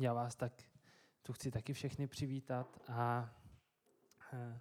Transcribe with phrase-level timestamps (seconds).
[0.00, 0.52] já vás tak
[1.22, 3.30] tu chci taky všechny přivítat a
[4.32, 4.60] eh,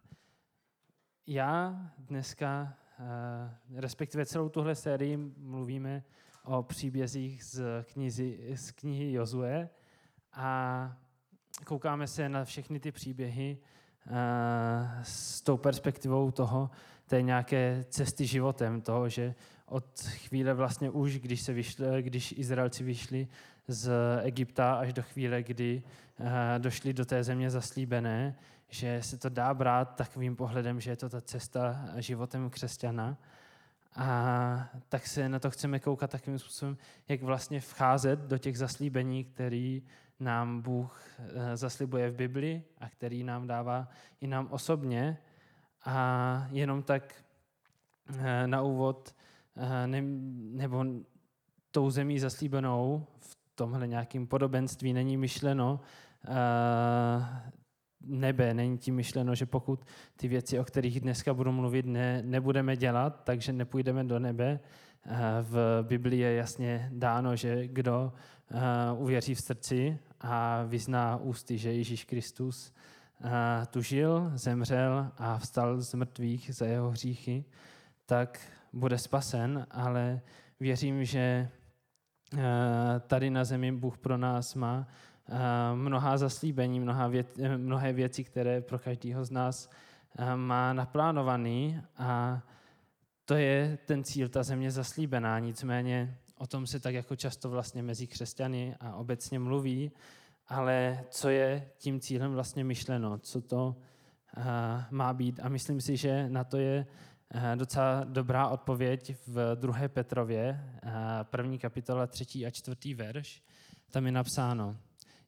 [1.27, 6.03] já dneska, eh, respektive celou tuhle sérii mluvíme
[6.43, 9.69] o příbězích z, knizi, z knihy Jozue
[10.33, 10.97] a
[11.65, 13.57] koukáme se na všechny ty příběhy
[14.07, 16.69] eh, s tou perspektivou toho,
[17.05, 19.35] té nějaké cesty životem, toho, že
[19.65, 23.27] od chvíle vlastně už, když, se vyšli, když Izraelci vyšli
[23.69, 23.91] z
[24.23, 25.83] Egypta až do chvíle, kdy
[26.19, 28.35] eh, došli do té země zaslíbené,
[28.69, 33.17] že se to dá brát takovým pohledem, že je to ta cesta životem křesťana.
[33.95, 36.77] A tak se na to chceme koukat takovým způsobem,
[37.07, 39.83] jak vlastně vcházet do těch zaslíbení, který
[40.19, 43.87] nám Bůh eh, zaslibuje v Bibli a který nám dává
[44.21, 45.17] i nám osobně.
[45.85, 47.13] A jenom tak
[48.17, 49.15] eh, na úvod,
[49.85, 50.01] ne,
[50.57, 50.85] nebo
[51.71, 55.79] tou zemí zaslíbenou v tomhle nějakým podobenství není myšleno
[56.27, 56.33] uh,
[58.01, 59.85] nebe, není tím myšleno, že pokud
[60.15, 64.59] ty věci, o kterých dneska budu mluvit, ne, nebudeme dělat, takže nepůjdeme do nebe.
[64.59, 68.13] Uh, v Biblii je jasně dáno, že kdo
[68.93, 72.73] uh, uvěří v srdci a vyzná ústy, že Ježíš Kristus
[73.71, 77.45] tu žil, zemřel a vstal z mrtvých za jeho hříchy,
[78.05, 78.39] tak
[78.73, 80.21] bude spasen, ale
[80.59, 81.58] věřím, že Eh,
[83.07, 84.87] tady na zemi Bůh pro nás má
[85.29, 85.35] eh,
[85.75, 89.69] mnoha zaslíbení, mnoha věc, eh, mnohé věci, které pro každého z nás
[90.35, 92.41] má naplánovaný a
[93.25, 95.39] to je ten cíl, ta země zaslíbená.
[95.39, 99.91] Nicméně o tom se tak jako často vlastně mezi křesťany a obecně mluví,
[100.47, 103.75] ale co je tím cílem vlastně myšleno, co to
[104.91, 105.39] má být.
[105.43, 107.08] A myslím si, že na to je Eh,
[107.55, 109.87] docela dobrá odpověď v 2.
[109.87, 110.91] Petrově, eh,
[111.23, 113.41] první kapitola, třetí a čtvrtý verš.
[113.91, 114.77] Tam je napsáno,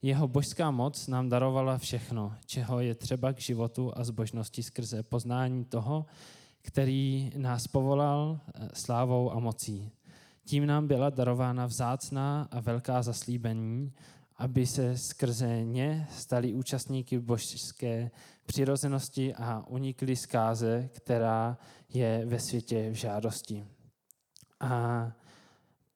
[0.01, 5.65] jeho božská moc nám darovala všechno, čeho je třeba k životu a zbožnosti skrze poznání
[5.65, 6.05] toho,
[6.61, 9.91] který nás povolal eh, slávou a mocí.
[10.45, 13.93] Tím nám byla darována vzácná a velká zaslíbení,
[14.41, 18.11] aby se skrze ně stali účastníky božské
[18.45, 21.57] přirozenosti a unikli zkáze, která
[21.89, 23.65] je ve světě v žádosti.
[24.59, 25.05] A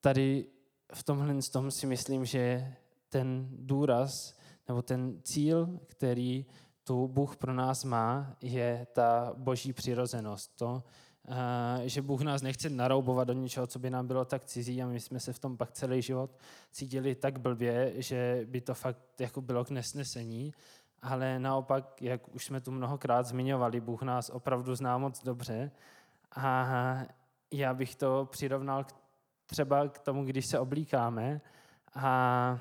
[0.00, 0.46] tady
[0.94, 2.74] v tomhle tom si myslím, že
[3.08, 4.36] ten důraz
[4.68, 6.46] nebo ten cíl, který
[6.84, 10.56] tu Bůh pro nás má, je ta boží přirozenost.
[10.56, 10.82] To,
[11.84, 15.00] že Bůh nás nechce naroubovat do něčeho, co by nám bylo tak cizí a my
[15.00, 16.30] jsme se v tom pak celý život
[16.70, 20.52] cítili tak blbě, že by to fakt jako bylo k nesnesení.
[21.02, 25.70] Ale naopak, jak už jsme tu mnohokrát zmiňovali, Bůh nás opravdu zná moc dobře
[26.36, 26.66] a
[27.52, 28.92] já bych to přirovnal k,
[29.46, 31.40] třeba k tomu, když se oblíkáme
[31.94, 32.58] a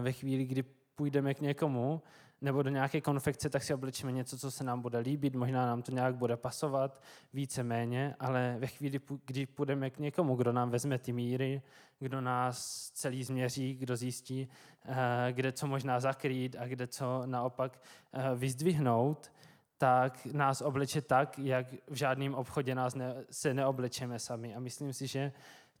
[0.00, 0.62] ve chvíli, kdy
[0.94, 2.02] půjdeme k někomu,
[2.40, 5.82] nebo do nějaké konfekce, tak si oblečíme něco, co se nám bude líbit, možná nám
[5.82, 10.70] to nějak bude pasovat, více méně, ale ve chvíli, kdy půjdeme k někomu, kdo nám
[10.70, 11.62] vezme ty míry,
[11.98, 14.48] kdo nás celý změří, kdo zjistí,
[14.84, 17.80] eh, kde co možná zakrýt a kde co naopak
[18.12, 19.32] eh, vyzdvihnout,
[19.78, 24.54] tak nás obleče tak, jak v žádném obchodě nás ne, se neoblečeme sami.
[24.54, 25.32] A myslím si, že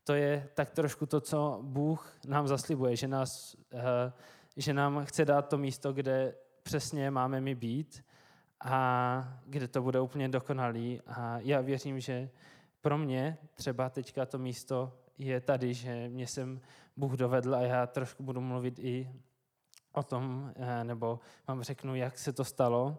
[0.04, 4.12] to je tak trošku to, co Bůh nám zaslibuje, že, nás, eh,
[4.56, 6.34] že nám chce dát to místo, kde
[6.68, 8.04] přesně máme mi být
[8.64, 11.00] a kde to bude úplně dokonalý.
[11.06, 12.30] A já věřím, že
[12.80, 16.60] pro mě třeba teďka to místo je tady, že mě jsem
[16.96, 19.10] Bůh dovedl a já trošku budu mluvit i
[19.92, 22.98] o tom, eh, nebo vám řeknu, jak se to stalo.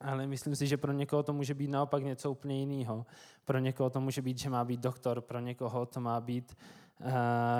[0.00, 3.06] Ale myslím si, že pro někoho to může být naopak něco úplně jiného.
[3.44, 6.81] Pro někoho to může být, že má být doktor, pro někoho to má být Eh,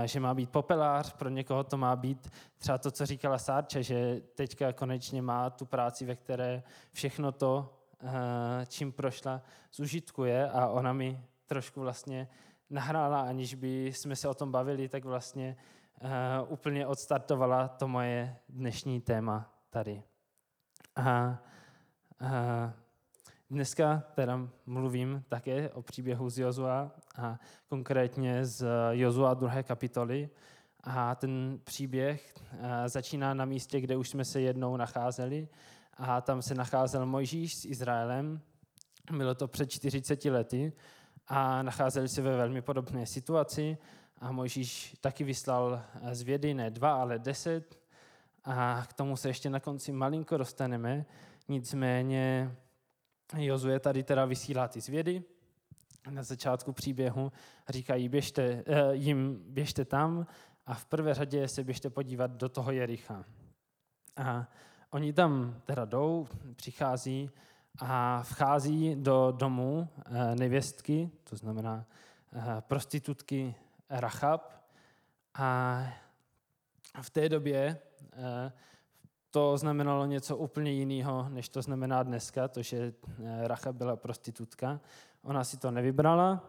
[0.05, 4.21] že má být popelář, pro někoho to má být třeba to, co říkala Sárče, že
[4.35, 9.43] teďka konečně má tu práci, ve které všechno to, eh, čím prošla,
[9.73, 12.29] zužitkuje a ona mi trošku vlastně
[12.71, 15.57] nahrála, aniž by jsme se o tom bavili, tak vlastně
[16.03, 20.03] uh, úplně odstartovala to moje dnešní téma tady.
[20.97, 21.39] A,
[22.21, 22.29] uh,
[23.53, 27.39] Dneska teda mluvím také o příběhu z Jozua a
[27.69, 29.63] konkrétně z Jozua 2.
[29.63, 30.31] kapitoly.
[30.85, 35.49] A ten příběh eh, začíná na místě, kde už jsme se jednou nacházeli
[35.97, 38.41] a tam se nacházel Mojžíš s Izraelem.
[39.17, 40.73] Bylo to před 40 lety
[41.29, 43.79] a nacházeli se ve velmi podobné situaci
[44.19, 45.83] a Mojžíš taky vyslal
[46.13, 47.79] z vědy ne dva, ale deset
[48.45, 51.07] a k tomu se ještě na konci malinko dostaneme.
[51.49, 52.57] Nicméně
[53.37, 55.23] Jozue tady teda vysílá ty zvědy
[56.11, 57.33] na začátku příběhu
[57.69, 60.27] říkají, běžte, eh, jim běžte tam
[60.67, 63.25] a v prvé řadě se běžte podívat do toho Jericha.
[64.17, 64.49] A
[64.91, 67.31] oni tam teda jdou, přichází
[67.79, 71.87] a vchází do domu eh, nevěstky, to znamená
[72.33, 73.55] eh, prostitutky
[73.91, 74.63] Rachab.
[75.35, 75.83] A
[77.03, 77.79] v té době
[79.33, 82.93] to znamenalo něco úplně jiného, než to znamená dneska, to, že
[83.43, 84.81] Rachab byla prostitutka.
[85.23, 86.49] Ona si to nevybrala,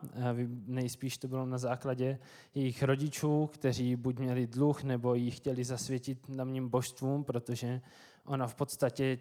[0.65, 2.19] nejspíš to bylo na základě
[2.55, 7.81] jejich rodičů, kteří buď měli dluh, nebo ji chtěli zasvětit na mním božstvům, protože
[8.25, 9.19] ona v podstatě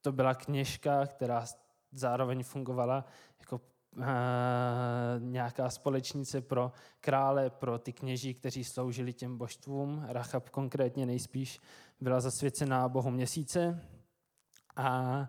[0.00, 1.44] to byla kněžka, která
[1.92, 3.04] zároveň fungovala
[3.40, 3.60] jako
[5.18, 10.04] nějaká společnice pro krále, pro ty kněží, kteří sloužili těm božstvům.
[10.08, 11.60] Rachab konkrétně nejspíš
[12.00, 13.80] byla zasvěcená bohu měsíce.
[14.76, 15.28] A,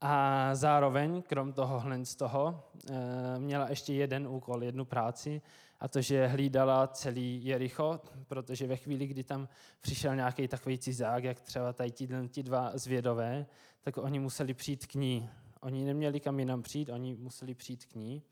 [0.00, 2.96] a zároveň, krom toho z toho, uh,
[3.38, 5.42] měla ještě jeden úkol, jednu práci,
[5.80, 9.48] a to, že hlídala celý Jericho, protože ve chvíli, kdy tam
[9.80, 11.90] přišel nějaký takový cizák, jak třeba tady
[12.28, 13.46] ti dva zvědové,
[13.80, 15.30] tak oni museli přijít k ní.
[15.60, 18.22] Oni neměli kam jinam přijít, oni museli přijít k ní.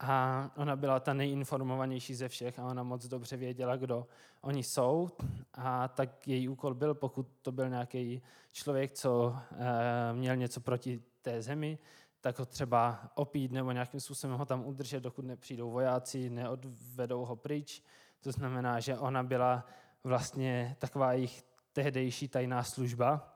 [0.00, 4.06] A ona byla ta nejinformovanější ze všech a ona moc dobře věděla, kdo
[4.40, 5.10] oni jsou.
[5.54, 8.22] A tak její úkol byl, pokud to byl nějaký
[8.52, 11.78] člověk, co e, měl něco proti té zemi,
[12.20, 17.36] tak ho třeba opít nebo nějakým způsobem ho tam udržet, dokud nepřijdou vojáci, neodvedou ho
[17.36, 17.82] pryč.
[18.20, 19.66] To znamená, že ona byla
[20.04, 23.34] vlastně taková jejich tehdejší tajná služba.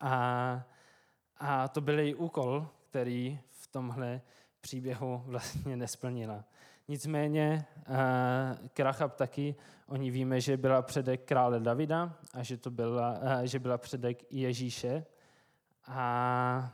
[0.00, 0.64] A
[1.44, 4.20] a to byl její úkol, který v tomhle
[4.60, 6.44] příběhu vlastně nesplnila.
[6.88, 9.54] Nicméně eh, Krachab taky,
[9.86, 14.32] oni víme, že byla předek krále Davida a že, to byla, eh, že byla předek
[14.32, 15.04] Ježíše.
[15.86, 16.72] A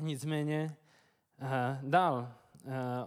[0.00, 0.76] nicméně
[1.40, 2.32] eh, dál,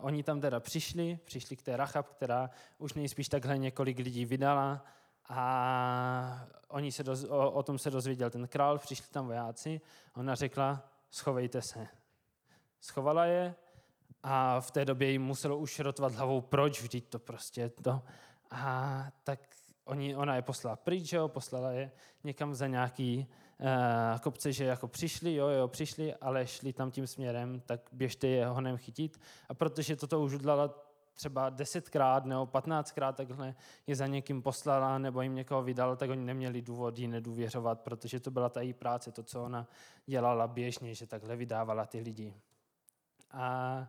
[0.01, 4.85] oni tam teda přišli, přišli k té Rachab, která už nejspíš takhle několik lidí vydala
[5.29, 9.81] a oni se doz, o, o tom se dozvěděl ten král, přišli tam vojáci,
[10.15, 11.87] ona řekla, schovejte se.
[12.81, 13.55] Schovala je
[14.23, 18.01] a v té době jim muselo už rotovat hlavou, proč, vždyť to prostě to.
[18.51, 19.39] A tak
[19.85, 21.91] oni, ona je poslala pryč, jo, poslala je
[22.23, 23.27] někam za nějaký
[23.59, 28.27] uh, kopce, že jako přišli, jo, jo, přišli, ale šli tam tím směrem, tak běžte
[28.27, 29.19] je honem chytit.
[29.49, 30.88] A protože toto už udělala
[31.19, 33.55] třeba desetkrát nebo patnáctkrát takhle
[33.87, 38.19] je za někým poslala nebo jim někoho vydala, tak oni neměli důvod jí nedůvěřovat, protože
[38.19, 39.67] to byla ta její práce, to, co ona
[40.05, 42.33] dělala běžně, že takhle vydávala ty lidi.
[43.31, 43.87] A,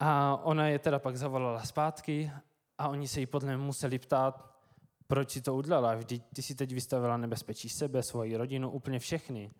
[0.00, 2.32] a ona je teda pak zavolala zpátky
[2.78, 4.54] a oni se jí podle mě museli ptát,
[5.06, 5.94] proč si to udělala.
[5.94, 9.50] Vždyť ty si teď vystavila nebezpečí sebe, svoji rodinu, úplně všechny.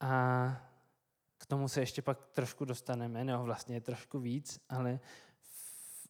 [0.00, 0.56] A
[1.38, 5.00] k tomu se ještě pak trošku dostaneme, nebo vlastně trošku víc, ale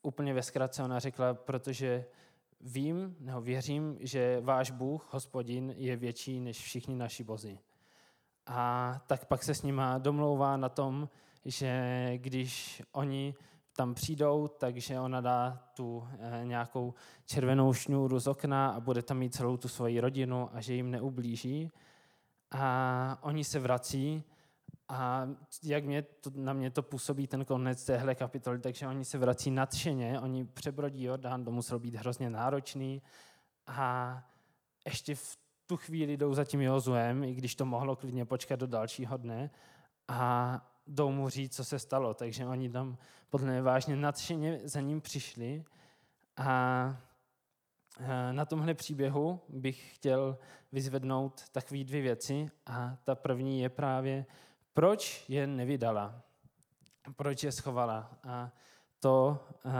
[0.07, 2.05] úplně ve zkratce ona řekla, protože
[2.61, 7.59] vím, nebo věřím, že váš Bůh, hospodin, je větší než všichni naši bozy.
[8.47, 11.09] A tak pak se s nima domlouvá na tom,
[11.45, 13.35] že když oni
[13.77, 16.95] tam přijdou, takže ona dá tu eh, nějakou
[17.27, 20.91] červenou šňůru z okna a bude tam mít celou tu svoji rodinu a že jim
[20.91, 21.71] neublíží.
[22.51, 24.25] A oni se vrací
[24.89, 25.29] a
[25.63, 29.51] jak mě to, na mě to působí ten konec téhle kapitoly, takže oni se vrací
[29.51, 33.03] nadšeně, oni přebrodí Jordán, to muselo být hrozně náročný.
[33.67, 34.23] A
[34.87, 38.67] ještě v tu chvíli jdou za tím Jozuem, i když to mohlo klidně počkat do
[38.67, 39.51] dalšího dne
[40.09, 42.15] a jdou mu říct, co se stalo.
[42.15, 42.99] Takže oni tam
[43.31, 45.65] podle mě vážně nadšeně za ním přišli.
[46.37, 46.97] A
[48.33, 50.39] na tomhle příběhu bych chtěl
[50.73, 52.51] vyzvednout takové dvě věci.
[52.67, 54.27] A ta první je právě
[54.77, 56.23] proč je nevydala?
[57.17, 58.11] Proč je schovala?
[58.25, 58.53] A
[59.01, 59.73] to uh,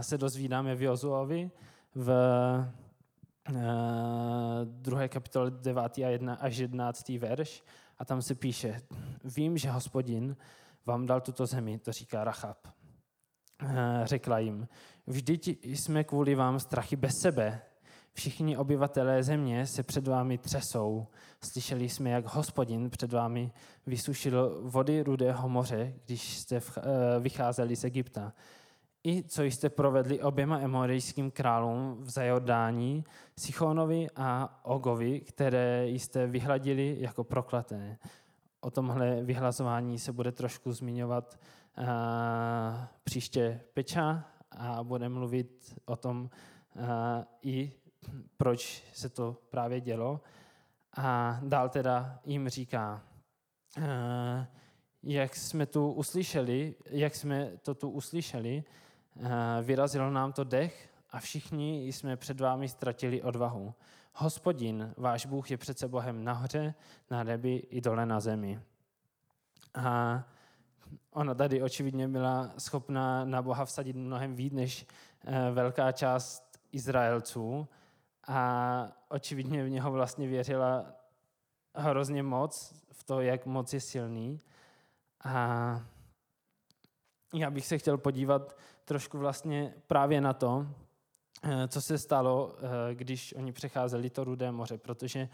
[0.00, 1.50] se dozvídáme v Jozuovi
[1.94, 2.10] v
[3.48, 3.54] uh,
[4.64, 5.98] druhé kapitole 9.
[5.98, 7.08] a 1 až 11.
[7.08, 7.62] verš
[7.98, 8.80] a tam se píše,
[9.24, 10.36] vím, že hospodin
[10.86, 12.58] vám dal tuto zemi, to říká Rachab.
[12.66, 13.70] Uh,
[14.04, 14.68] řekla jim,
[15.06, 17.62] vždyť jsme kvůli vám strachy bez sebe,
[18.12, 21.06] Všichni obyvatelé země se před vámi třesou.
[21.44, 23.52] Slyšeli jsme, jak hospodin před vámi
[23.86, 26.82] vysušil vody Rudého moře, když jste eh,
[27.20, 28.32] vycházeli z Egypta.
[29.04, 33.04] I co jste provedli oběma emorejským králům v Zajordání,
[33.38, 37.98] Sichonovi a Ogovi, které jste vyhladili jako proklaté.
[38.60, 41.40] O tomhle vyhlazování se bude trošku zmiňovat
[41.78, 41.84] uh,
[43.04, 46.30] příště Peča a bude mluvit o tom
[46.74, 46.82] uh,
[47.42, 47.72] i
[48.36, 50.20] proč se to právě dělo.
[50.96, 53.02] A dál teda jim říká,
[53.78, 54.46] eh,
[55.02, 58.64] jak jsme tu uslyšeli, jak jsme to tu uslyšeli,
[59.16, 59.28] eh,
[59.62, 63.74] vyrazilo nám to dech a všichni jsme před vámi ztratili odvahu.
[64.14, 66.74] Hospodin, váš Bůh je přece Bohem nahoře,
[67.10, 68.60] na nebi i dole na zemi.
[69.74, 70.22] A
[71.10, 74.86] ona tady očividně byla schopná na Boha vsadit mnohem víc než
[75.24, 77.68] eh, velká část Izraelců
[78.30, 80.86] a očividně v něho vlastně věřila
[81.74, 84.40] hrozně moc, v to, jak moc je silný.
[85.24, 85.80] A
[87.34, 90.66] já bych se chtěl podívat trošku vlastně právě na to,
[91.42, 95.28] eh, co se stalo, eh, když oni přecházeli to Rudé moře, protože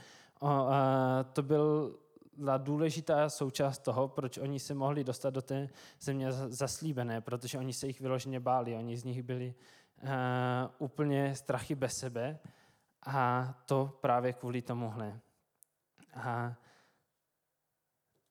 [1.33, 1.99] to byl
[2.37, 5.69] byla důležitá součást toho, proč oni se mohli dostat do té
[6.01, 9.55] země zaslíbené, protože oni se jich vyloženě báli, oni z nich byli
[10.79, 12.39] úplně strachy bez sebe
[13.07, 15.21] a to právě kvůli tomuhle.
[16.15, 16.55] A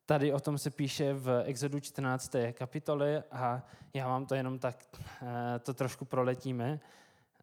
[0.05, 2.35] tady o tom se píše v Exodu 14.
[2.53, 3.63] kapitole a
[3.93, 5.27] já vám to jenom tak uh,
[5.61, 6.79] to trošku proletíme.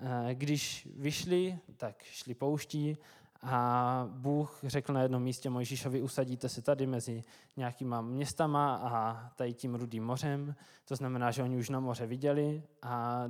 [0.01, 2.97] Uh, když vyšli, tak šli pouští
[3.43, 7.25] a Bůh řekl na jednom místě Mojžíšovi, usadíte se tady mezi
[7.57, 10.55] nějakýma městama a tady tím rudým mořem.
[10.85, 13.25] To znamená, že oni už na moře viděli a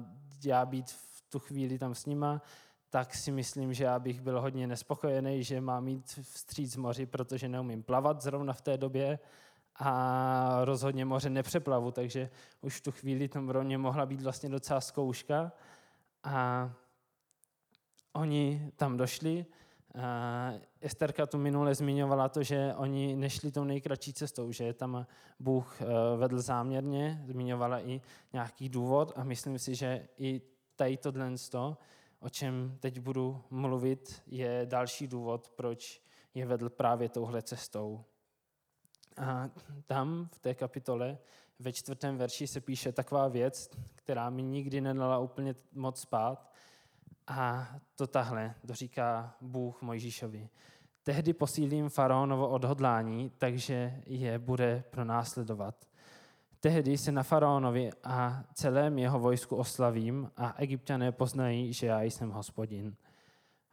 [0.44, 2.42] já být v tu chvíli tam s nima,
[2.92, 7.48] tak si myslím, že já bych byl hodně nespokojený, že mám mít vstříc moři, protože
[7.48, 9.18] neumím plavat zrovna v té době
[9.76, 12.30] a rozhodně moře nepřeplavu, takže
[12.60, 15.52] už v tu chvíli tam pro mě mohla být vlastně docela zkouška.
[16.24, 16.70] A
[18.12, 19.46] oni tam došli
[20.80, 25.06] Esterka tu minule zmiňovala to, že oni nešli tou nejkratší cestou, že tam
[25.40, 28.00] Bůh eh, vedl záměrně, zmiňovala i
[28.32, 30.40] nějaký důvod a myslím si, že i
[30.76, 31.30] tady tohle,
[32.22, 36.02] o čem teď budu mluvit, je další důvod, proč
[36.34, 38.04] je vedl právě touhle cestou.
[39.16, 39.48] A
[39.86, 41.18] tam v té kapitole
[41.58, 46.52] ve čtvrtém verši se píše taková věc, která mi nikdy nedala úplně moc spát,
[47.26, 50.48] a to tahle, to říká Bůh Mojžíšovi.
[51.02, 55.88] Tehdy posílím faraonovo odhodlání, takže je bude pronásledovat.
[56.62, 62.30] Tehdy se na faraonovi a celém jeho vojsku oslavím a egyptiané poznají, že já jsem
[62.30, 62.96] hospodin.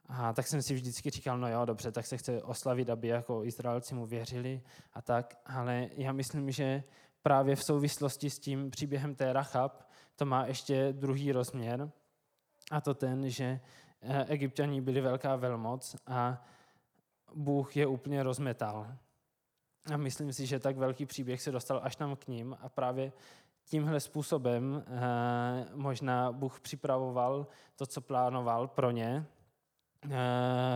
[0.06, 3.46] A tak jsem si vždycky říkal, no jo, dobře, tak se chce oslavit, aby jako
[3.46, 4.62] Izraelci mu věřili
[4.94, 6.84] a tak, ale já myslím, že
[7.22, 11.92] právě v souvislosti s tím příběhem té Rachab to má ještě druhý rozměr,
[12.72, 13.60] a to ten, že
[14.02, 16.46] eh, egyptiani byli velká velmoc a
[17.36, 18.88] Bůh je úplně rozmetal.
[19.94, 23.12] A myslím si, že tak velký příběh se dostal až tam k ním a právě
[23.66, 29.26] tímhle způsobem eh, možná Bůh připravoval to, co plánoval pro ně
[30.06, 30.10] eh,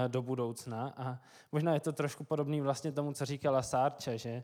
[0.07, 0.93] do budoucna.
[0.97, 1.19] A
[1.51, 4.43] možná je to trošku podobný vlastně tomu, co říkala Sárča, že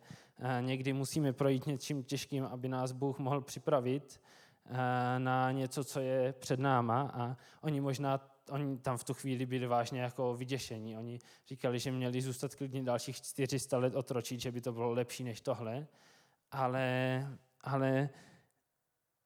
[0.61, 4.19] někdy musíme projít něčím těžkým, aby nás Bůh mohl připravit
[4.71, 8.17] Eh, na něco, co je před náma a oni možná
[8.49, 10.97] oni tam v tu chvíli byli vážně jako vyděšení.
[10.97, 15.23] Oni říkali, že měli zůstat klidně dalších 400 let otročit, že by to bylo lepší
[15.23, 15.87] než tohle,
[16.51, 17.27] ale,
[17.61, 18.09] ale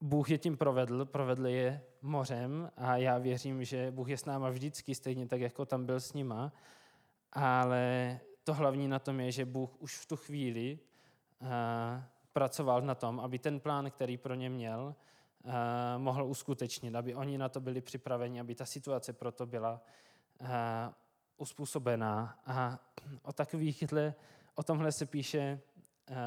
[0.02, 4.50] Bůh je tím provedl, provedl je mořem a já věřím, že Bůh je s náma
[4.50, 6.54] vždycky, stejně tak, jako tam byl s nima,
[7.32, 10.80] ale to hlavní na tom je, že Bůh už v tu chvíli
[11.42, 11.48] uh,
[12.34, 14.96] pracoval na tom, aby ten plán, který pro ně měl,
[15.98, 19.82] mohl uskutečnit, aby oni na to byli připraveni, aby ta situace pro to byla
[20.42, 20.48] uh,
[21.38, 22.40] uspůsobená.
[22.46, 22.80] A
[23.22, 24.14] o takovýchhle,
[24.56, 25.60] o tomhle se píše
[26.10, 26.18] uh,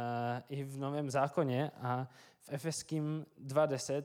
[0.49, 2.09] i v Novém zákoně a
[2.41, 4.05] v Efeským 2.10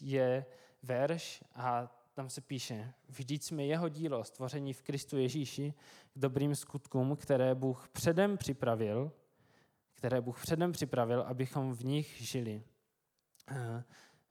[0.00, 0.46] je
[0.82, 5.74] verš a tam se píše, vždyť jsme jeho dílo, stvoření v Kristu Ježíši,
[6.14, 9.12] k dobrým skutkům, které Bůh předem připravil,
[9.94, 12.62] které Bůh předem připravil, abychom v nich žili.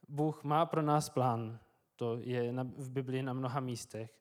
[0.10, 1.60] Bůh má pro nás plán,
[1.96, 4.20] to je v Biblii na mnoha místech,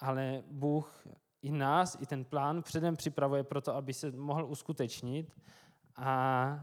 [0.00, 1.06] ale Bůh
[1.42, 5.40] i nás, i ten plán předem připravuje pro to, aby se mohl uskutečnit
[5.96, 6.60] a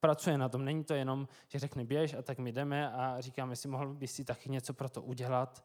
[0.00, 0.64] pracuje na tom.
[0.64, 4.06] Není to jenom, že řekne běž a tak my jdeme a říkáme si, mohl by
[4.06, 5.64] si taky něco pro to udělat.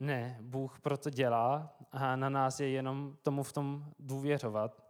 [0.00, 4.84] Ne, Bůh proto dělá a na nás je jenom tomu v tom důvěřovat.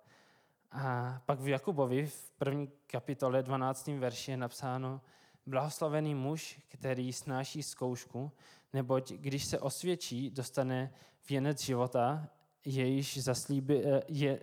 [0.73, 3.87] A pak v Jakubovi v první kapitole 12.
[3.87, 5.01] verši je napsáno,
[5.47, 8.33] blahoslavený muž, který snáší zkoušku,
[8.73, 10.93] neboť když se osvědčí, dostane
[11.29, 12.29] věnec života,
[12.65, 14.41] jejíž, zaslíbi, eh, je,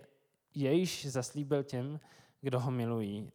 [0.54, 2.00] jejíž zaslíbil těm,
[2.40, 3.32] kdo ho milují.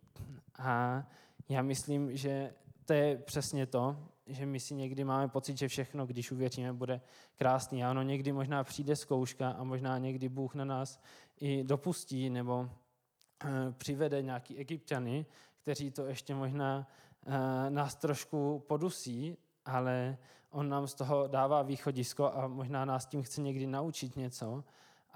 [0.60, 1.04] A
[1.50, 2.54] já myslím, že
[2.86, 3.98] to je přesně to,
[4.28, 7.02] že my si někdy máme pocit, že všechno, když uvěříme, bude
[7.36, 7.84] krásný.
[7.84, 11.00] A ono někdy možná přijde zkouška a možná někdy Bůh na nás
[11.40, 12.70] i dopustí nebo
[13.46, 15.26] eh, přivede nějaký egyptiany,
[15.62, 16.88] kteří to ještě možná
[17.70, 20.18] nás trošku podusí, ale
[20.50, 24.64] on nám z toho dává východisko a možná nás tím chce někdy naučit něco,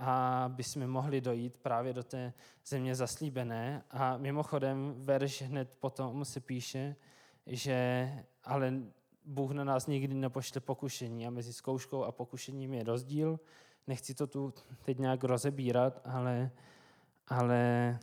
[0.03, 2.34] a by jsme mohli dojít právě do té
[2.65, 3.84] země zaslíbené.
[3.91, 6.96] A mimochodem verš hned potom se píše,
[7.46, 8.10] že
[8.44, 8.74] ale
[9.25, 13.39] Bůh na nás nikdy nepošle pokušení a mezi zkouškou a pokušením je rozdíl.
[13.88, 14.53] Nechci to tu
[14.86, 16.51] teď nějak rozebírat, ale,
[17.27, 18.00] ale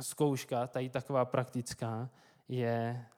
[0.00, 2.10] zkouška, tady taková praktická,
[2.48, 3.17] je eh,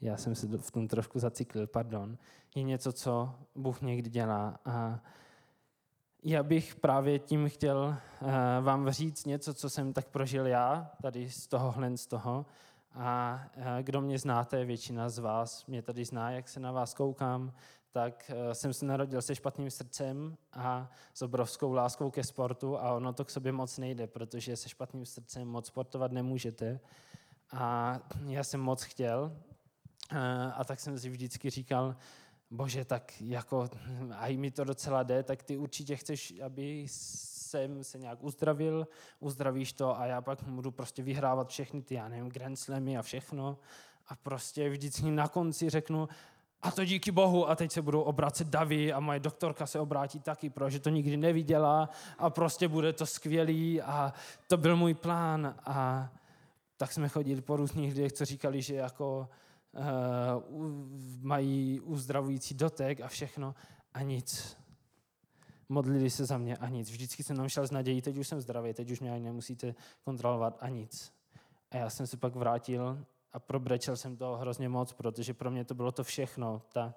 [0.00, 2.18] já jsem se v tom trošku zacyklil, pardon,
[2.54, 4.58] je něco, co Bůh někdy dělá.
[4.64, 5.00] A
[6.22, 8.28] já bych právě tím chtěl uh,
[8.60, 12.46] vám říct něco, co jsem tak prožil já, tady z tohohle z toho.
[12.96, 13.44] A
[13.82, 17.52] kdo mě znáte, většina z vás mě tady zná, jak se na vás koukám,
[17.92, 22.92] tak uh, jsem se narodil se špatným srdcem a s obrovskou láskou ke sportu a
[22.92, 26.80] ono to k sobě moc nejde, protože se špatným srdcem moc sportovat nemůžete.
[27.52, 29.36] A já jsem moc chtěl,
[30.54, 31.96] a tak jsem si vždycky říkal,
[32.50, 33.68] bože, tak jako,
[34.14, 36.86] a mi to docela jde, tak ty určitě chceš, aby
[37.46, 38.86] jsem se nějak uzdravil,
[39.20, 43.02] uzdravíš to a já pak budu prostě vyhrávat všechny ty, já nevím, Grand Slamy a
[43.02, 43.58] všechno.
[44.08, 46.08] A prostě vždycky na konci řeknu,
[46.62, 50.20] a to díky bohu, a teď se budou obracet davy a moje doktorka se obrátí
[50.20, 54.12] taky, protože to nikdy neviděla a prostě bude to skvělý a
[54.48, 55.54] to byl můj plán.
[55.64, 56.08] A
[56.76, 59.28] tak jsme chodili po různých lidech, co říkali, že jako
[59.72, 59.82] uh,
[61.20, 63.54] mají uzdravující dotek a všechno
[63.94, 64.56] a nic.
[65.68, 66.90] Modlili se za mě a nic.
[66.90, 69.74] Vždycky jsem tam šel s nadějí, teď už jsem zdravý, teď už mě ani nemusíte
[70.04, 71.12] kontrolovat a nic.
[71.70, 75.64] A já jsem se pak vrátil a probrečel jsem to hrozně moc, protože pro mě
[75.64, 76.62] to bylo to všechno.
[76.72, 76.94] Ta,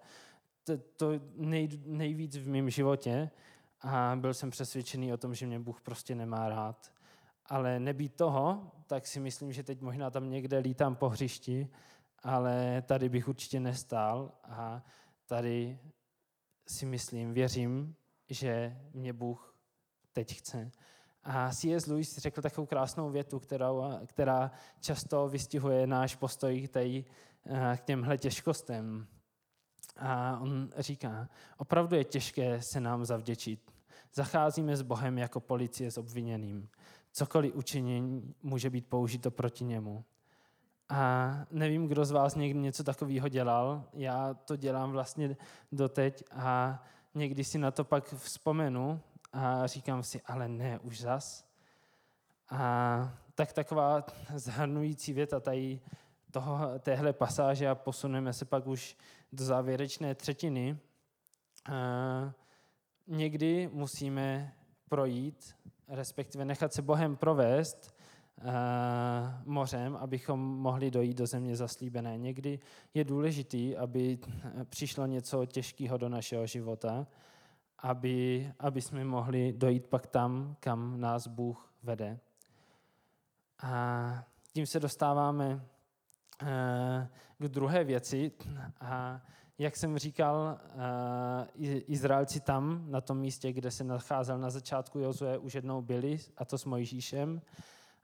[0.63, 3.29] to, to nej, nejvíc v mém životě
[3.81, 6.93] a byl jsem přesvědčený o tom, že mě Bůh prostě nemá rád.
[7.45, 11.69] Ale nebýt toho, tak si myslím, že teď možná tam někde lítám po hřišti
[12.23, 14.83] ale tady bych určitě nestál a
[15.25, 15.79] tady
[16.67, 17.95] si myslím, věřím,
[18.29, 19.55] že mě Bůh
[20.13, 20.71] teď chce.
[21.23, 21.87] A C.S.
[21.87, 23.71] Lewis řekl takovou krásnou větu, která,
[24.05, 27.05] která často vystihuje náš postoj tady,
[27.45, 29.07] eh, k těmhle těžkostem.
[29.97, 33.71] A on říká, opravdu je těžké se nám zavděčit.
[34.13, 36.69] Zacházíme s Bohem jako policie s obviněným.
[37.11, 40.05] Cokoliv učinění může být použito proti němu.
[40.89, 43.83] A nevím, kdo z vás někdy něco takového dělal.
[43.93, 45.37] Já to dělám vlastně
[45.71, 46.83] doteď a
[47.19, 49.01] někdy si na to pak vzpomenu
[49.33, 51.45] a říkám si, ale ne, už zas.
[52.49, 54.03] A tak taková
[54.35, 55.81] zhrnující věta tady
[56.31, 58.97] toho, téhle pasáže a posuneme se pak už
[59.31, 60.77] do závěrečné třetiny.
[61.71, 62.33] A
[63.07, 64.53] někdy musíme
[64.89, 65.55] projít,
[65.87, 67.98] respektive nechat se Bohem provést
[69.45, 72.17] mořem, abychom mohli dojít do země zaslíbené.
[72.17, 72.59] Někdy
[72.93, 74.19] je důležitý, aby
[74.69, 77.07] přišlo něco těžkého do našeho života,
[77.79, 82.19] aby, aby jsme mohli dojít pak tam, kam nás Bůh vede.
[83.61, 84.23] A
[84.53, 85.65] tím se dostáváme
[86.43, 88.31] eh, k druhé věci.
[88.81, 89.21] A
[89.57, 90.59] jak jsem říkal,
[91.55, 96.17] eh, Izraelci tam, na tom místě, kde se nacházel na začátku Jozue, už jednou byli,
[96.37, 97.41] a to s Mojžíšem.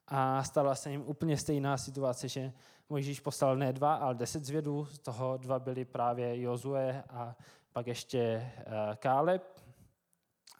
[0.08, 2.54] A stala se jim úplně stejná situace, že
[2.89, 7.36] Mojžíš poslal ne dva, ale deset zvědů, z toho dva byli právě Jozue a
[7.74, 8.63] pak ještě eh,
[8.96, 9.62] Káleb.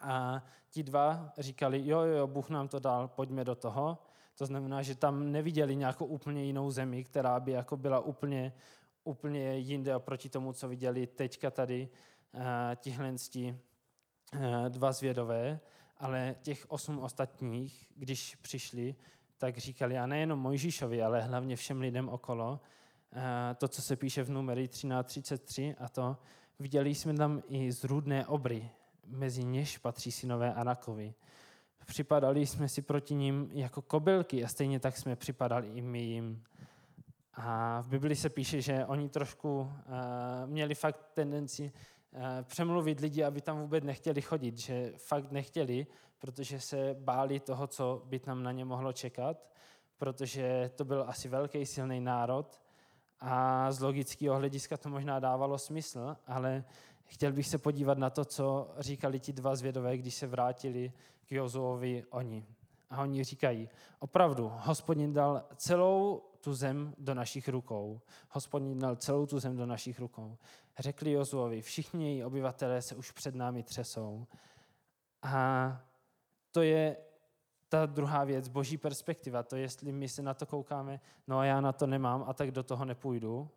[0.00, 3.98] A ti dva říkali, jo, jo, Bůh nám to dal, pojďme do toho.
[4.38, 8.52] To znamená, že tam neviděli nějakou úplně jinou zemi, která by jako byla úplně,
[9.04, 11.88] úplně jinde oproti tomu, co viděli teďka tady
[12.32, 12.40] uh,
[12.76, 13.54] tihle uh,
[14.68, 15.60] dva zvědové,
[15.98, 18.94] ale těch osm ostatních, když přišli,
[19.38, 22.60] tak říkali, a nejenom Mojžíšovi, ale hlavně všem lidem okolo,
[23.12, 26.16] eh, to, co se píše v numery 13.33 a to,
[26.58, 28.70] viděli jsme tam i zrůdné obry,
[29.06, 31.14] mezi něž patří synové Anakovi.
[31.86, 36.42] Připadali jsme si proti ním jako kobylky a stejně tak jsme připadali i my jim.
[37.34, 39.68] A v Bibli se píše, že oni trošku uh,
[40.46, 41.72] měli fakt tendenci
[42.42, 45.86] přemluvit lidi, aby tam vůbec nechtěli chodit, že fakt nechtěli,
[46.18, 49.48] protože se báli toho, co by tam na ně mohlo čekat,
[49.96, 52.60] protože to byl asi velký silný národ
[53.20, 56.64] a z logického hlediska to možná dávalo smysl, ale
[57.04, 60.92] chtěl bych se podívat na to, co říkali ti dva zvědové, když se vrátili
[61.26, 62.46] k Jozuovi oni.
[62.90, 63.68] A oni říkají,
[63.98, 68.00] opravdu, hospodin dal celou tu zem do našich rukou.
[68.30, 70.38] Hospodin dal celou tu zem do našich rukou.
[70.78, 74.26] Řekli Jozuovi, všichni její obyvatelé se už před námi třesou.
[75.22, 75.80] A
[76.52, 76.96] to je
[77.68, 81.60] ta druhá věc, boží perspektiva, to jestli my se na to koukáme, no a já
[81.60, 83.50] na to nemám a tak do toho nepůjdu.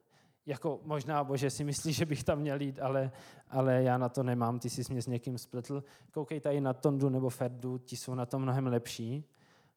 [0.49, 3.11] Jako možná, bože, si myslí, že bych tam měl jít, ale,
[3.49, 5.83] ale já na to nemám, ty jsi mě s někým spletl.
[6.11, 9.25] Koukej tady na Tondu nebo Ferdu, ti jsou na to mnohem lepší.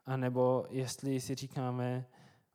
[0.06, 2.06] A nebo jestli si říkáme,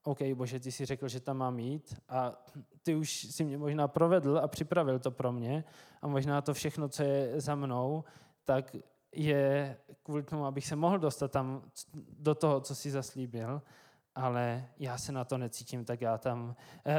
[0.03, 2.45] OK, bože, ty jsi řekl, že tam mám jít a
[2.83, 5.63] ty už si mě možná provedl a připravil to pro mě
[6.01, 8.03] a možná to všechno, co je za mnou,
[8.43, 8.75] tak
[9.11, 11.61] je kvůli tomu, abych se mohl dostat tam
[12.19, 13.61] do toho, co si zaslíbil,
[14.17, 16.95] ale já se na to necítím, tak já tam e,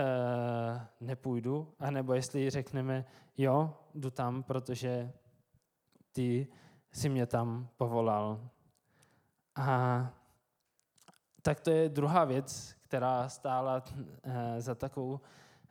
[1.00, 1.74] nepůjdu.
[1.78, 3.04] A nebo jestli řekneme,
[3.36, 5.12] jo, jdu tam, protože
[6.12, 6.48] ty
[6.92, 8.40] si mě tam povolal.
[9.56, 10.10] A
[11.42, 13.82] tak to je druhá věc, která stála
[14.22, 15.20] e, za takovou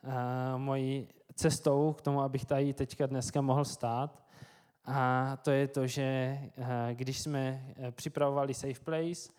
[0.03, 4.23] e, mojí cestou k tomu, abych tady teďka dneska mohl stát.
[4.85, 6.39] A to je to, že
[6.93, 9.36] když jsme připravovali Safe Place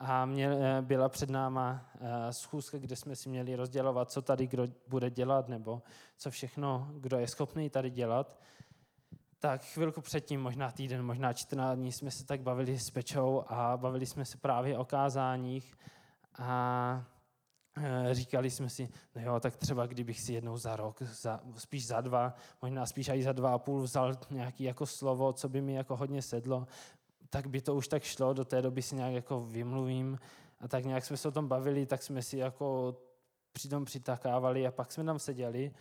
[0.00, 1.86] a měl, eh, byla před náma
[2.30, 5.82] schůzka, kde jsme si měli rozdělovat, co tady kdo bude dělat, nebo
[6.16, 8.40] co všechno, kdo je schopný tady dělat,
[9.38, 13.76] tak chvilku předtím, možná týden, možná 14 dní, jsme se tak bavili s Pečou a
[13.76, 15.74] bavili jsme se právě o kázáních.
[16.38, 17.04] A
[17.76, 21.86] Eh, říkali jsme si, no jo, tak třeba kdybych si jednou za rok, za, spíš
[21.86, 25.60] za dva, možná spíš i za dva a půl vzal nějaký jako slovo, co by
[25.60, 26.66] mi jako hodně sedlo,
[27.30, 30.18] tak by to už tak šlo, do té doby si nějak jako vymluvím
[30.60, 32.96] a tak nějak jsme se o tom bavili, tak jsme si jako
[33.52, 35.72] přitom přitakávali a pak jsme tam seděli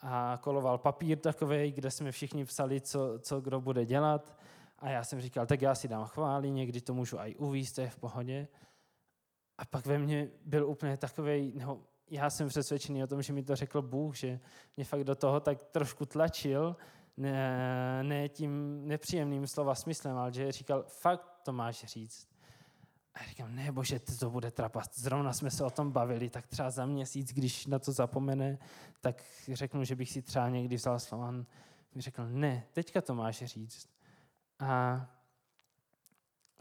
[0.00, 4.36] a koloval papír takový, kde jsme všichni psali, co, co kdo bude dělat
[4.78, 7.80] a já jsem říkal, tak já si dám chváli, někdy to můžu i uvíct, to
[7.80, 8.48] je v pohodě.
[9.58, 11.80] A pak ve mně byl úplně takový, no,
[12.10, 14.40] já jsem přesvědčený o tom, že mi to řekl Bůh, že
[14.76, 16.76] mě fakt do toho tak trošku tlačil,
[17.16, 22.28] ne, ne tím nepříjemným slova smyslem, ale že říkal, fakt to máš říct.
[23.14, 24.94] A říkám, ne bože, to bude trapat.
[24.94, 28.58] Zrovna jsme se o tom bavili, tak třeba za měsíc, když na to zapomene,
[29.00, 31.46] tak řeknu, že bych si třeba někdy vzal Slovan.
[31.94, 33.88] Mi řekl, ne, teďka to máš říct.
[34.58, 35.00] A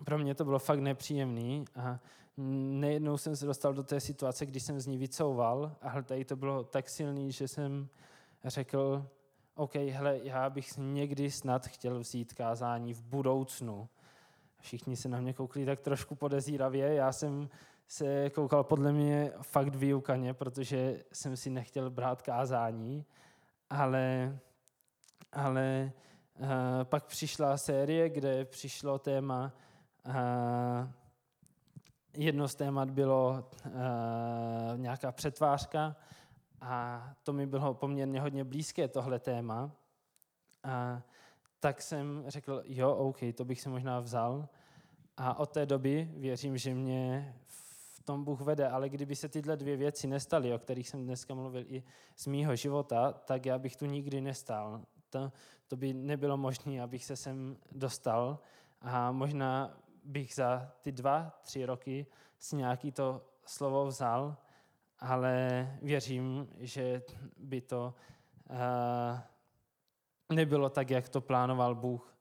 [0.05, 1.99] pro mě to bylo fakt nepříjemný a
[2.37, 6.35] nejednou jsem se dostal do té situace, kdy jsem z ní vycouval a tady to
[6.35, 7.89] bylo tak silný, že jsem
[8.43, 9.09] řekl,
[9.57, 13.89] OK, hele, já bych někdy snad chtěl vzít kázání v budoucnu.
[14.59, 16.93] Všichni se na mě koukli tak trošku podezíravě.
[16.93, 17.49] Já jsem
[17.87, 23.05] se koukal podle mě fakt výukaně, protože jsem si nechtěl brát kázání,
[23.69, 24.37] ale,
[25.31, 25.91] ale
[26.39, 26.47] uh,
[26.83, 29.51] pak přišla série, kde přišlo téma
[30.05, 30.13] uh,
[32.17, 33.71] jedno z témat bylo uh,
[34.75, 35.95] nějaká přetvářka
[36.65, 39.71] a to mi bylo poměrně hodně blízké, tohle téma.
[40.63, 41.01] A
[41.59, 44.49] tak jsem řekl, jo, OK, to bych si možná vzal.
[45.17, 49.57] A od té doby věřím, že mě v tom Bůh vede, ale kdyby se tyhle
[49.57, 51.83] dvě věci nestaly, o kterých jsem dneska mluvil i
[52.15, 54.81] z mýho života, tak já bych tu nikdy nestal.
[55.09, 55.31] To,
[55.67, 58.39] to by nebylo možné, abych se sem dostal.
[58.81, 62.05] A možná bych za ty dva, tři roky
[62.39, 64.37] si nějaký to slovo vzal,
[64.99, 67.01] ale věřím, že
[67.37, 67.93] by to
[68.49, 69.19] uh,
[70.35, 72.17] nebylo tak, jak to plánoval Bůh,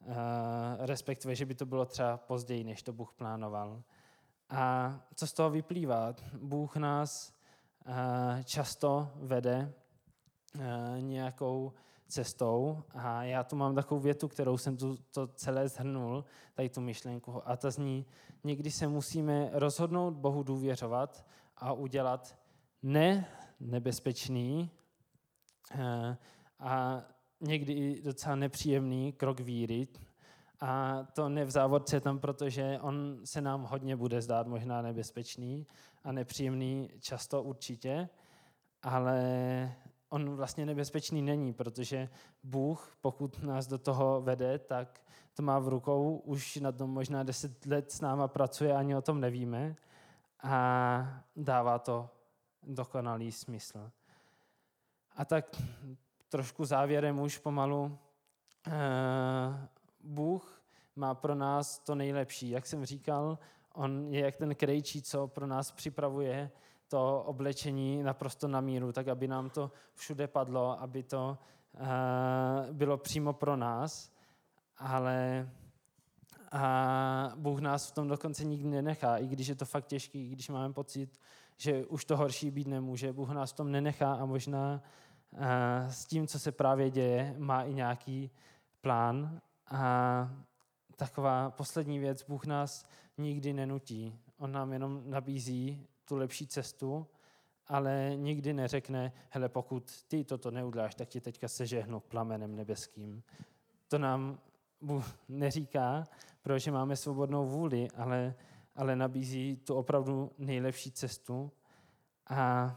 [0.00, 0.14] uh,
[0.78, 3.82] respektive, že by to bylo třeba později, než to Bůh plánoval.
[4.50, 6.14] A co z toho vyplývá?
[6.42, 7.32] Bůh nás
[7.86, 7.94] uh,
[8.42, 9.72] často vede
[11.00, 11.72] nějakou
[12.08, 16.80] cestou a já tu mám takovou větu, kterou jsem tu to celé zhrnul, tady tu
[16.80, 18.06] myšlenku a ta zní,
[18.44, 21.26] někdy se musíme rozhodnout Bohu důvěřovat
[21.64, 22.38] a udělat
[22.82, 23.26] ne
[23.60, 24.70] nebezpečný
[25.70, 26.16] eh,
[26.60, 27.02] a
[27.40, 29.88] někdy i docela nepříjemný krok víry.
[30.60, 35.66] A to ne v závodce tam, protože on se nám hodně bude zdát možná nebezpečný
[36.04, 38.08] a nepříjemný často určitě,
[38.82, 39.74] ale
[40.08, 42.08] on vlastně nebezpečný není, protože
[42.42, 45.00] Bůh, pokud nás do toho vede, tak
[45.34, 49.02] to má v rukou, už na tom možná deset let s náma pracuje, ani o
[49.02, 49.76] tom nevíme
[50.44, 52.10] a dává to
[52.62, 53.90] dokonalý smysl.
[55.16, 55.62] A tak
[56.28, 57.98] trošku závěrem už pomalu.
[58.66, 59.68] Eh,
[60.00, 60.62] Bůh
[60.96, 62.50] má pro nás to nejlepší.
[62.50, 63.38] Jak jsem říkal,
[63.74, 66.50] on je jak ten krejčí, co pro nás připravuje
[66.88, 71.38] to oblečení naprosto na míru, tak aby nám to všude padlo, aby to
[71.72, 71.86] uh,
[72.72, 74.12] bylo přímo pro nás,
[74.78, 75.48] ale
[76.54, 80.32] a Bůh nás v tom dokonce nikdy nenechá, i když je to fakt těžký, i
[80.32, 81.20] když máme pocit,
[81.56, 83.12] že už to horší být nemůže.
[83.12, 84.82] Bůh nás v tom nenechá a možná
[85.32, 85.40] uh,
[85.90, 88.30] s tím, co se právě děje, má i nějaký
[88.80, 89.40] plán.
[89.70, 90.30] A
[90.96, 92.86] taková poslední věc, Bůh nás
[93.18, 94.18] nikdy nenutí.
[94.38, 97.06] On nám jenom nabízí tu lepší cestu,
[97.66, 103.22] ale nikdy neřekne, hele, pokud ty toto neuděláš, tak ti teďka sežehnu plamenem nebeským.
[103.88, 104.38] To nám
[104.84, 106.08] Bůh neříká,
[106.42, 108.34] protože máme svobodnou vůli, ale,
[108.76, 111.52] ale nabízí tu opravdu nejlepší cestu
[112.26, 112.70] a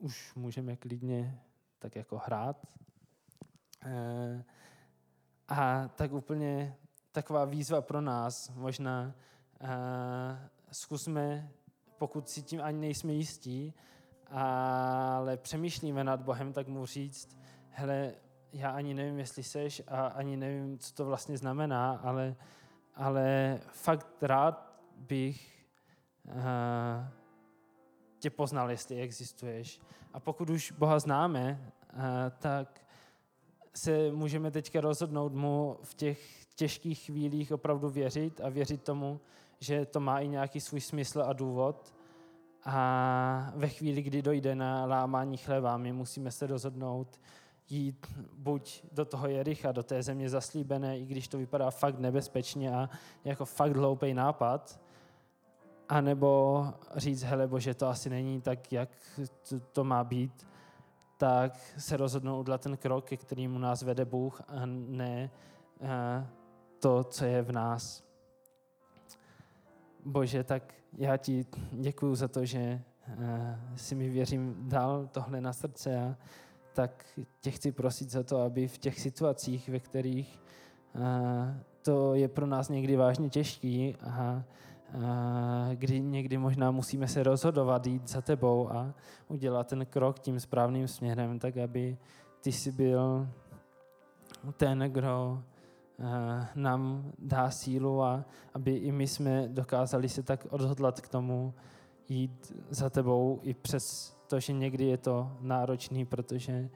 [0.00, 1.40] už můžeme klidně
[1.78, 2.66] tak jako hrát.
[3.84, 4.44] E,
[5.48, 6.76] a tak úplně
[7.12, 9.14] taková výzva pro nás, možná
[9.60, 9.68] e,
[10.72, 11.50] zkusme,
[11.98, 13.74] pokud si tím ani nejsme jistí,
[14.30, 17.38] ale přemýšlíme nad Bohem, tak mu říct,
[17.70, 18.14] hele,
[18.52, 22.36] já ani nevím, jestli seš a ani nevím, co to vlastně znamená, ale,
[22.94, 25.66] ale fakt rád bych
[26.24, 26.32] uh,
[28.18, 29.80] tě poznal, jestli existuješ.
[30.12, 32.00] A pokud už Boha známe, uh,
[32.38, 32.80] tak
[33.74, 39.20] se můžeme teďka rozhodnout mu v těch těžkých chvílích opravdu věřit a věřit tomu,
[39.60, 41.94] že to má i nějaký svůj smysl a důvod.
[42.64, 47.20] A ve chvíli, kdy dojde na lámání chleba, my musíme se rozhodnout,
[47.68, 52.74] jít buď do toho Jericha, do té země zaslíbené, i když to vypadá fakt nebezpečně
[52.74, 52.90] a
[53.24, 54.80] jako fakt hloupý nápad,
[55.88, 58.88] anebo říct, hele bože, to asi není tak, jak
[59.48, 60.46] to, to má být,
[61.16, 65.30] tak se rozhodnou udělat ten krok, ke kterému nás vede Bůh a ne
[65.88, 66.26] a
[66.78, 68.04] to, co je v nás.
[70.04, 72.82] Bože, tak já ti děkuju za to, že
[73.76, 76.16] si mi věřím dal tohle na srdce a
[76.76, 77.04] tak
[77.40, 80.40] tě chci prosit za to, aby v těch situacích, ve kterých
[81.82, 84.42] to je pro nás někdy vážně těžký a,
[85.74, 88.94] kdy někdy možná musíme se rozhodovat jít za tebou a
[89.28, 91.98] udělat ten krok tím správným směrem, tak aby
[92.40, 93.28] ty jsi byl
[94.56, 95.42] ten, kdo
[96.54, 101.54] nám dá sílu a aby i my jsme dokázali se tak odhodlat k tomu
[102.08, 106.68] jít za tebou i přes to, že někdy je to náročný, protože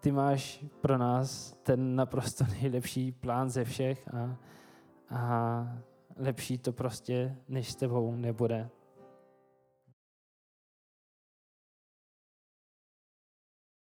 [0.00, 4.36] ty máš pro nás ten naprosto nejlepší plán ze všech a,
[5.10, 5.78] a
[6.16, 8.70] lepší to prostě než s tebou nebude.